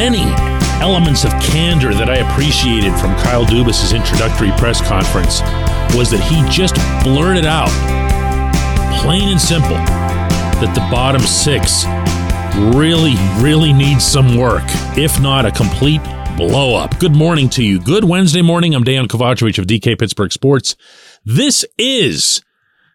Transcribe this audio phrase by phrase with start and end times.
[0.00, 0.32] many
[0.80, 5.42] elements of candor that I appreciated from Kyle Dubas's introductory press conference
[5.94, 7.68] was that he just blurted out,
[9.02, 11.84] plain and simple, that the bottom six
[12.74, 13.12] really,
[13.44, 14.64] really needs some work,
[14.96, 16.00] if not a complete
[16.34, 16.98] blow up.
[16.98, 17.78] Good morning to you.
[17.78, 18.74] Good Wednesday morning.
[18.74, 20.76] I'm Dejan Kovacevic of DK Pittsburgh Sports.
[21.26, 22.40] This is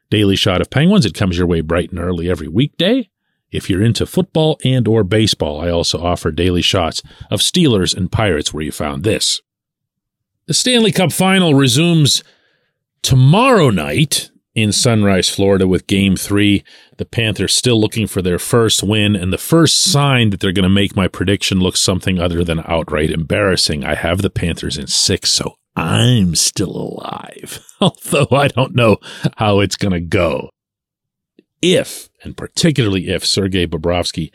[0.09, 1.05] Daily Shot of Penguins.
[1.05, 3.11] It comes your way bright and early every weekday.
[3.55, 7.01] If you're into football and or baseball, I also offer daily shots
[7.31, 9.41] of Steelers and Pirates where you found this.
[10.47, 12.23] The Stanley Cup final resumes
[13.01, 16.63] tomorrow night in Sunrise, Florida with game 3.
[16.97, 20.63] The Panthers still looking for their first win and the first sign that they're going
[20.63, 23.83] to make my prediction look something other than outright embarrassing.
[23.83, 27.59] I have the Panthers in 6, so I'm still alive.
[27.81, 28.97] Although I don't know
[29.37, 30.49] how it's going to go
[31.73, 34.31] if, and particularly if Sergei Bobrovsky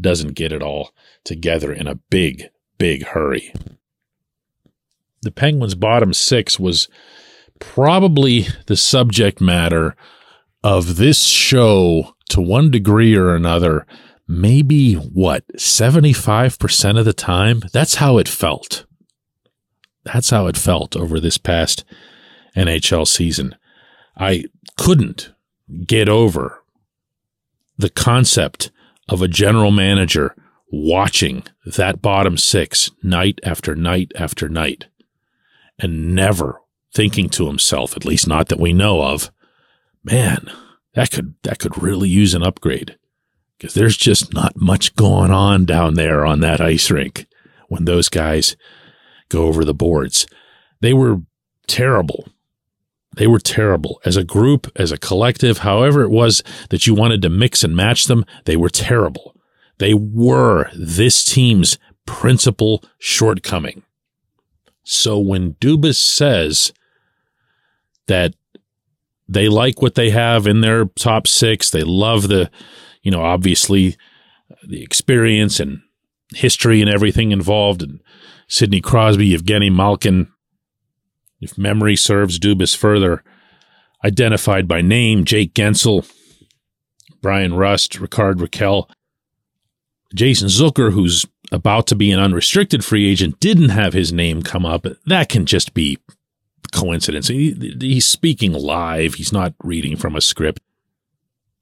[0.00, 0.90] doesn't get it all
[1.24, 3.52] together in a big, big hurry.
[5.22, 6.88] The Penguins' bottom six was
[7.58, 9.96] probably the subject matter
[10.62, 13.86] of this show to one degree or another,
[14.26, 17.62] maybe what, 75% of the time?
[17.72, 18.86] That's how it felt.
[20.04, 21.84] That's how it felt over this past
[22.56, 23.56] NHL season.
[24.16, 24.44] I
[24.76, 25.32] couldn't
[25.86, 26.63] get over
[27.76, 28.70] the concept
[29.08, 30.34] of a general manager
[30.70, 34.86] watching that bottom six night after night after night
[35.78, 36.60] and never
[36.92, 39.30] thinking to himself, at least not that we know of,
[40.02, 40.50] man,
[40.94, 42.96] that could that could really use an upgrade
[43.58, 47.26] because there's just not much going on down there on that ice rink
[47.68, 48.56] when those guys
[49.28, 50.26] go over the boards.
[50.80, 51.22] They were
[51.66, 52.28] terrible
[53.16, 54.00] they were terrible.
[54.04, 57.76] As a group, as a collective, however it was that you wanted to mix and
[57.76, 59.36] match them, they were terrible.
[59.78, 63.82] They were this team's principal shortcoming.
[64.82, 66.72] So when Dubas says
[68.06, 68.34] that
[69.26, 72.50] they like what they have in their top six, they love the,
[73.02, 73.96] you know, obviously
[74.68, 75.80] the experience and
[76.34, 78.00] history and everything involved, and
[78.48, 80.30] Sidney Crosby, Evgeny Malkin,
[81.44, 83.22] if memory serves Dubas further,
[84.04, 86.10] identified by name Jake Guentzel,
[87.20, 88.88] Bryan Rust, Rickard Rakell.
[90.14, 94.64] Jason Zucker, who's about to be an unrestricted free agent, didn't have his name come
[94.64, 94.86] up.
[95.06, 95.98] That can just be
[96.72, 97.28] coincidence.
[97.28, 99.14] He, he's speaking live.
[99.14, 100.60] He's not reading from a script.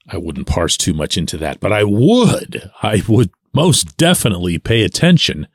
[0.08, 2.70] I wouldn't parse too much into that, but I would.
[2.82, 5.46] I would most definitely pay attention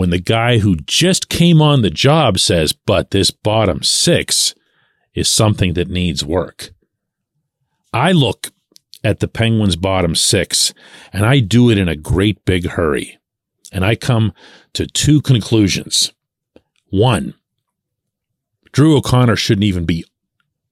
[0.00, 4.54] when the guy who just came on the job says, but this bottom six
[5.12, 6.70] is something that needs work.
[7.92, 8.50] I look
[9.04, 10.72] at the Penguins' bottom six
[11.12, 13.18] and I do it in a great big hurry.
[13.72, 14.32] And I come
[14.72, 16.14] to two conclusions.
[16.88, 17.34] One,
[18.72, 20.06] Drew O'Connor shouldn't even be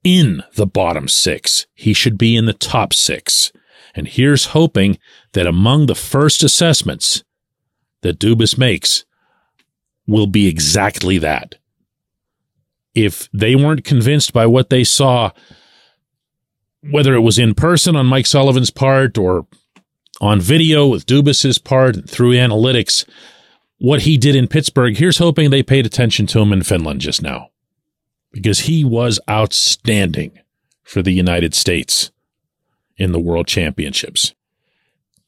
[0.03, 1.67] in the bottom six.
[1.75, 3.53] He should be in the top six.
[3.95, 4.97] And here's hoping
[5.35, 7.25] that among the first assessments
[8.01, 9.05] that Dubas makes,
[10.09, 11.57] will be exactly that.
[12.95, 15.31] If they weren't convinced by what they saw,
[16.91, 19.47] whether it was in person on Mike Sullivan's part or
[20.21, 23.09] on video with Dubas's part and through analytics,
[23.77, 27.23] what he did in Pittsburgh, here's hoping they paid attention to him in Finland just
[27.23, 27.51] now.
[28.33, 30.39] Because he was outstanding
[30.83, 32.11] for the United States
[32.97, 34.35] in the World Championships.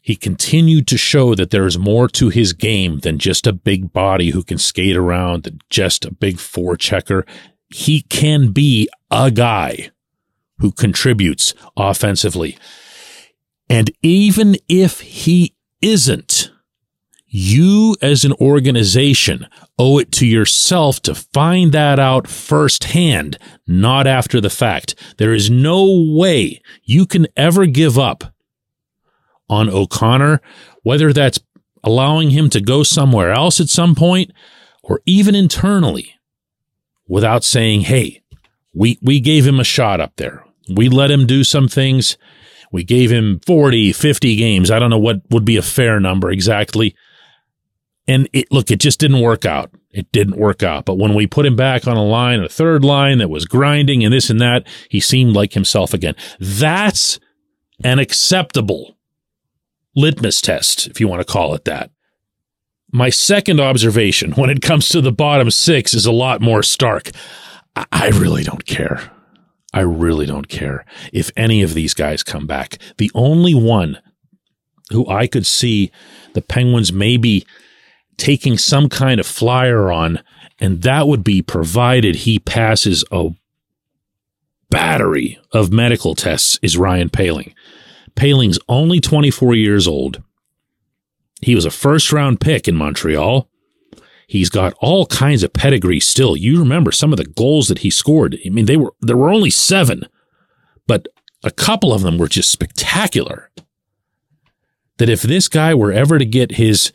[0.00, 3.92] He continued to show that there is more to his game than just a big
[3.92, 7.26] body who can skate around and just a big forechecker.
[7.68, 9.90] He can be a guy
[10.58, 12.56] who contributes offensively.
[13.68, 16.50] And even if he isn't,
[17.26, 19.46] you as an organization
[19.78, 24.94] owe it to yourself to find that out firsthand, not after the fact.
[25.18, 28.34] There is no way you can ever give up
[29.50, 30.40] on O'Connor,
[30.82, 31.40] whether that's
[31.82, 34.30] allowing him to go somewhere else at some point
[34.82, 36.14] or even internally
[37.08, 38.22] without saying, Hey,
[38.72, 40.44] we, we gave him a shot up there.
[40.74, 42.16] We let him do some things.
[42.72, 44.70] We gave him 40, 50 games.
[44.70, 46.94] I don't know what would be a fair number exactly.
[48.06, 49.72] And it, look, it just didn't work out.
[49.90, 50.84] It didn't work out.
[50.84, 54.04] But when we put him back on a line, a third line that was grinding
[54.04, 56.14] and this and that, he seemed like himself again.
[56.38, 57.18] That's
[57.82, 58.96] an acceptable
[60.00, 61.90] litmus test, if you want to call it that.
[62.92, 67.10] My second observation when it comes to the bottom six is a lot more stark.
[67.92, 69.12] I really don't care.
[69.72, 72.78] I really don't care if any of these guys come back.
[72.98, 73.98] The only one
[74.90, 75.92] who I could see
[76.34, 77.46] the Penguins maybe
[78.16, 80.20] taking some kind of flyer on,
[80.58, 83.30] and that would be provided he passes a
[84.68, 87.54] battery of medical tests, is Ryan Poehling.
[88.14, 90.22] Poehling's only 24 years old.
[91.42, 93.48] He was a first round pick in Montreal.
[94.26, 96.36] He's got all kinds of pedigree still.
[96.36, 98.38] You remember some of the goals that he scored.
[98.46, 100.06] I mean, they were there were only 7,
[100.86, 101.08] but
[101.42, 103.50] a couple of them were just spectacular.
[104.98, 106.92] That if this guy were ever to get his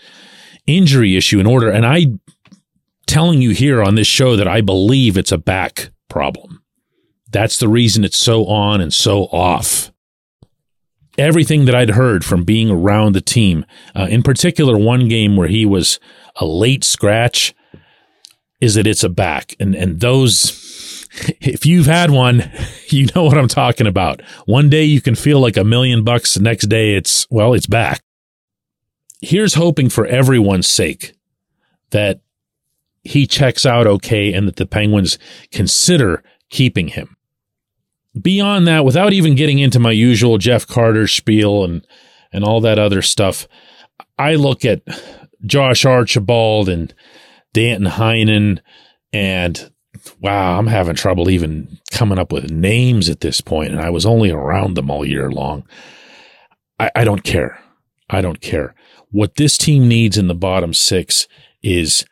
[0.67, 2.05] injury issue in order, and I
[3.07, 6.63] telling you here on this show that I believe it's a back problem.
[7.31, 9.91] That's the reason it's so on and so off
[11.17, 13.65] everything that I'd heard from being around the team,
[13.95, 15.99] uh, in particular, one game where he was
[16.35, 17.53] a late scratch,
[18.61, 19.55] is that it's a back.
[19.59, 21.07] And, and those,
[21.41, 22.51] if you've had one,
[22.89, 24.21] you know what I'm talking about.
[24.45, 26.33] One day you can feel like a million bucks.
[26.33, 28.01] The next day it's, well, it's back.
[29.21, 31.13] Here's hoping for everyone's sake
[31.91, 32.21] that
[33.03, 35.17] he checks out okay and that the Penguins
[35.51, 37.14] consider keeping him
[38.21, 41.85] beyond that, without even getting into my usual Jeff Carter spiel and
[42.31, 43.47] and all that other stuff,
[44.17, 44.81] I look at
[45.45, 46.93] Josh Archibald and
[47.53, 48.59] Danton Heinen
[49.13, 49.71] and
[50.19, 54.05] wow, I'm having trouble even coming up with names at this point, and I was
[54.05, 55.65] only around them all year long.
[56.79, 57.59] I, I don't care.
[58.09, 58.75] I don't care.
[59.11, 61.27] What this team needs in the bottom six
[61.63, 62.05] is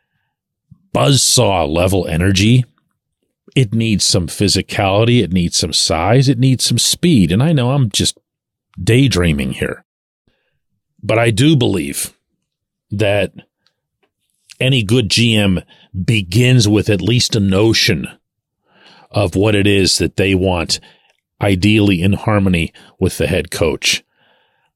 [0.96, 2.64] buzzsaw level energy
[3.56, 5.22] it needs some physicality.
[5.22, 6.28] It needs some size.
[6.28, 7.32] It needs some speed.
[7.32, 8.18] And I know I'm just
[8.82, 9.86] daydreaming here,
[11.02, 12.18] but I do believe
[12.90, 13.34] that
[14.60, 15.64] any good GM
[16.04, 18.08] begins with at least a notion
[19.12, 20.80] of what it is that they want,
[21.42, 24.04] ideally in harmony with the head coach.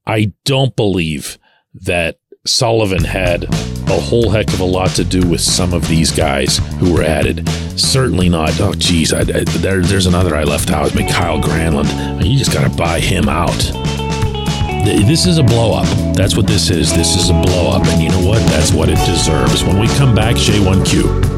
[0.06, 1.38] I don't believe
[1.74, 6.10] that Sullivan had a whole heck of a lot to do with some of these
[6.10, 7.46] guys who were added.
[7.78, 8.58] Certainly not.
[8.60, 10.94] Oh, geez, I, I, there, there's another I left out.
[10.94, 12.24] Mikael Granlund.
[12.24, 13.58] You just got to buy him out.
[14.84, 15.86] This is a blow up.
[16.14, 16.90] That's what this is.
[16.94, 17.86] This is a blow up.
[17.86, 18.38] And you know what?
[18.48, 19.62] That's what it deserves.
[19.62, 21.36] When we come back, J1Q.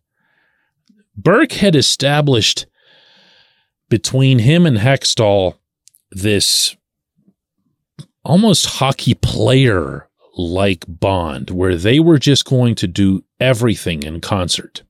[1.17, 2.67] Burke had established
[3.89, 5.57] between him and Hextall
[6.11, 6.77] this
[8.25, 14.83] almost hockey player like bond where they were just going to do everything in concert.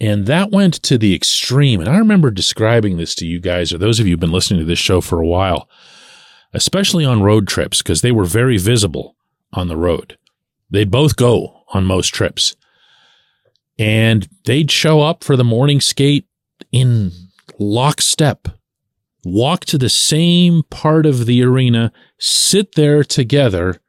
[0.00, 1.80] And that went to the extreme.
[1.80, 4.60] And I remember describing this to you guys, or those of you who've been listening
[4.60, 5.68] to this show for a while,
[6.52, 9.16] especially on road trips, because they were very visible
[9.52, 10.18] on the road.
[10.70, 12.56] They'd both go on most trips.
[13.78, 16.26] And they'd show up for the morning skate
[16.72, 17.12] in
[17.58, 18.48] lockstep,
[19.24, 23.80] walk to the same part of the arena, sit there together,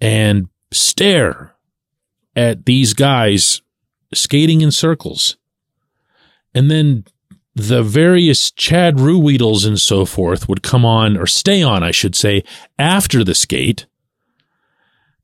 [0.00, 1.54] and stare
[2.36, 3.62] at these guys
[4.14, 5.36] skating in circles.
[6.54, 7.04] And then
[7.54, 12.14] the various Chad Ruhwedels and so forth would come on, or stay on, I should
[12.14, 12.42] say,
[12.78, 13.86] after the skate.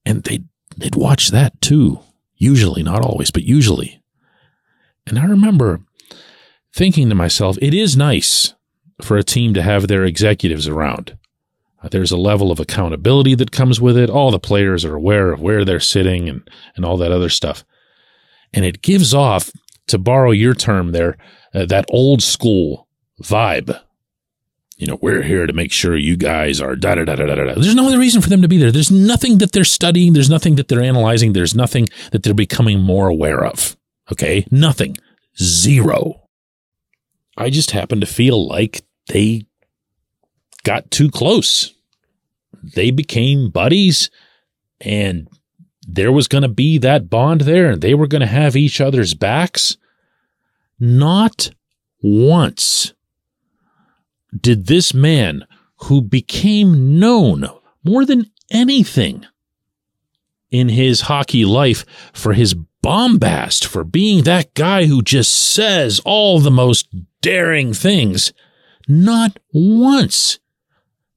[0.04, 2.00] And they'd, they'd watch that too.
[2.36, 4.02] Usually, not always, but usually.
[5.06, 5.80] And I remember
[6.72, 8.54] thinking to myself, it is nice
[9.00, 11.16] for a team to have their executives around.
[11.82, 14.10] Uh, there's a level of accountability that comes with it.
[14.10, 17.64] All the players are aware of where they're sitting and, and all that other stuff.
[18.52, 19.50] And it gives off,
[19.88, 21.16] to borrow your term there,
[21.54, 22.88] uh, that old school
[23.22, 23.80] vibe.
[24.76, 27.34] You know, we're here to make sure you guys are da da da da da
[27.34, 27.54] da.
[27.54, 28.70] There's no other reason for them to be there.
[28.72, 30.12] There's nothing that they're studying.
[30.12, 31.32] There's nothing that they're analyzing.
[31.32, 33.76] There's nothing that they're becoming more aware of.
[34.12, 34.46] Okay.
[34.50, 34.96] Nothing.
[35.40, 36.22] Zero.
[37.38, 39.46] I just happen to feel like they
[40.66, 41.72] got too close.
[42.74, 44.10] They became buddies
[44.80, 45.28] and
[45.86, 48.80] there was going to be that bond there and they were going to have each
[48.80, 49.76] other's backs.
[50.80, 51.50] Not
[52.02, 52.94] once
[54.38, 55.46] did this man
[55.84, 57.48] who became known
[57.84, 59.24] more than anything
[60.50, 66.40] in his hockey life for his bombast, for being that guy who just says all
[66.40, 66.88] the most
[67.20, 68.32] daring things,
[68.88, 70.40] not once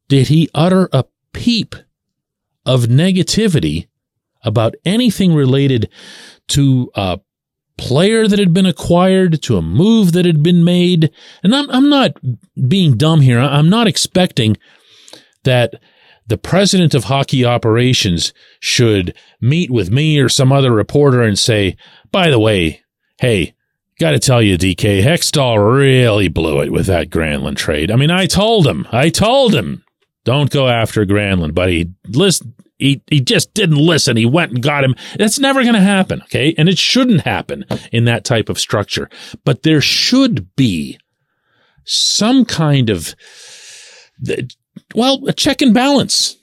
[0.09, 1.75] did he utter a peep
[2.65, 3.87] of negativity
[4.43, 5.89] about anything related
[6.49, 7.19] to a
[7.77, 11.11] player that had been acquired, to a move that had been made.
[11.41, 12.17] And I'm, I'm not
[12.67, 13.39] being dumb here.
[13.39, 14.57] I'm not expecting
[15.43, 15.75] that
[16.27, 21.77] the president of hockey operations should meet with me or some other reporter and say,
[22.11, 22.81] by the way,
[23.19, 23.55] hey,
[23.99, 27.91] got to tell you, DK, Hextall really blew it with that Granlund trade.
[27.91, 29.83] I mean, I told him, I told him,
[30.25, 34.15] don't go after Granlund, but he listen, he, he just didn't listen.
[34.17, 34.95] He went and got him.
[35.17, 36.21] That's never going to happen.
[36.23, 36.55] Okay.
[36.57, 39.09] And it shouldn't happen in that type of structure,
[39.43, 40.97] but there should be
[41.83, 43.15] some kind of,
[44.95, 46.38] well, a check and balance.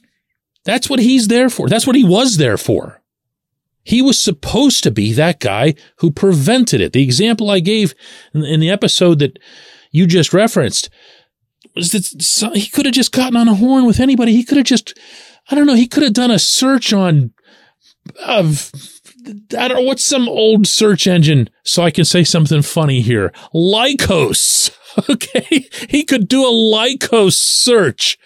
[0.64, 1.68] That's what he's there for.
[1.68, 3.00] That's what he was there for.
[3.82, 6.92] He was supposed to be that guy who prevented it.
[6.92, 7.94] The example I gave
[8.34, 9.38] in the episode that
[9.92, 10.90] you just referenced
[11.76, 14.32] was that he could have just gotten on a horn with anybody.
[14.32, 14.98] He could have just
[15.50, 15.74] I don't know.
[15.74, 17.32] He could have done a search on
[18.24, 18.72] of
[19.56, 23.32] I don't know what's some old search engine so I can say something funny here.
[23.54, 24.70] Lycos.
[25.10, 25.68] Okay.
[25.90, 28.16] He could do a Lycos search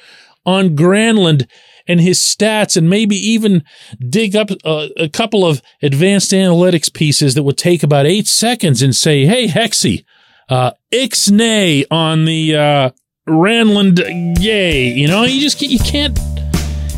[0.46, 1.48] on Granlund
[1.88, 3.64] and his stats and maybe even
[4.08, 8.82] dig up a, a, couple of advanced analytics pieces that would take about eight seconds
[8.82, 10.04] and say, Hey, Hexy,
[10.48, 12.90] uh, Ixnay on the, uh,
[13.28, 13.98] Ranland
[14.40, 14.88] yay.
[14.88, 16.18] You know, you just, you can't,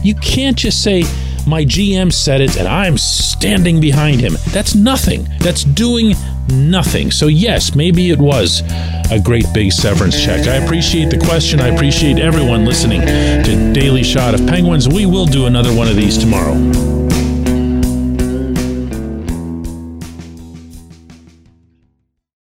[0.02, 1.02] you can't just say,
[1.47, 4.37] my GM said it and I'm standing behind him.
[4.50, 5.26] That's nothing.
[5.41, 6.14] That's doing
[6.49, 7.11] nothing.
[7.11, 8.62] So, yes, maybe it was
[9.11, 10.47] a great big severance check.
[10.47, 11.61] I appreciate the question.
[11.61, 14.88] I appreciate everyone listening to Daily Shot of Penguins.
[14.88, 17.01] We will do another one of these tomorrow.